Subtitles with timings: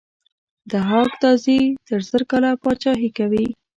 [0.71, 3.45] ضحاک تازي تر زر کاله پاچهي کوي.